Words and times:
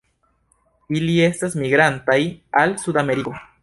Ili 1.01 1.19
estas 1.27 1.59
migrantaj 1.61 2.19
al 2.65 2.79
Sudameriko. 2.87 3.41